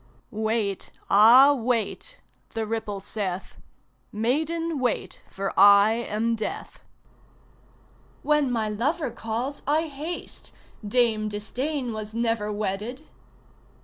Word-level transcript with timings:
"Wait, 0.31 0.89
ah, 1.11 1.53
wait!" 1.53 2.21
the 2.55 2.65
ripple 2.65 2.99
saith; 2.99 3.57
"Maiden, 4.11 4.79
wait, 4.79 5.21
for 5.29 5.53
I 5.55 5.91
am 5.93 6.35
Death!" 6.35 6.79
"When 8.23 8.51
my 8.51 8.67
lover 8.67 9.11
calls 9.11 9.61
I 9.67 9.83
haste 9.89 10.53
Dame 10.83 11.29
Disdain 11.29 11.93
was 11.93 12.15
never 12.15 12.51
wedded!" 12.51 13.03